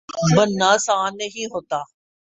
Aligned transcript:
بننا 0.35 0.69
آسان 0.71 1.17
نہیں 1.17 1.45
ہوتا 1.53 1.79